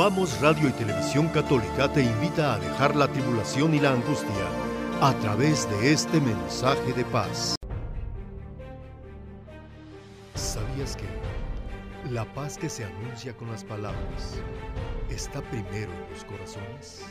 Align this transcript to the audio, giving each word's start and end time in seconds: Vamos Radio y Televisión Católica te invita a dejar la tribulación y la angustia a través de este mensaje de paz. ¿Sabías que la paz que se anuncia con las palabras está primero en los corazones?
Vamos 0.00 0.40
Radio 0.40 0.66
y 0.66 0.72
Televisión 0.72 1.28
Católica 1.28 1.92
te 1.92 2.02
invita 2.02 2.54
a 2.54 2.58
dejar 2.58 2.96
la 2.96 3.06
tribulación 3.06 3.74
y 3.74 3.80
la 3.80 3.92
angustia 3.92 4.46
a 5.02 5.12
través 5.20 5.68
de 5.68 5.92
este 5.92 6.18
mensaje 6.22 6.94
de 6.94 7.04
paz. 7.04 7.54
¿Sabías 10.34 10.96
que 10.96 11.04
la 12.10 12.24
paz 12.32 12.56
que 12.56 12.70
se 12.70 12.86
anuncia 12.86 13.36
con 13.36 13.50
las 13.50 13.62
palabras 13.62 14.40
está 15.10 15.42
primero 15.42 15.92
en 15.92 16.14
los 16.14 16.24
corazones? 16.24 17.04